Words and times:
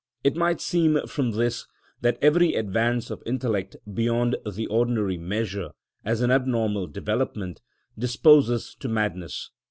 It 0.23 0.35
might 0.35 0.59
seem 0.59 1.05
from 1.05 1.29
this 1.29 1.67
that 2.01 2.17
every 2.23 2.55
advance 2.55 3.11
of 3.11 3.21
intellect 3.23 3.75
beyond 3.93 4.35
the 4.51 4.65
ordinary 4.65 5.19
measure, 5.19 5.73
as 6.03 6.21
an 6.21 6.31
abnormal 6.31 6.87
development, 6.87 7.61
disposes 7.95 8.75
to 8.79 8.89
madness. 8.89 9.51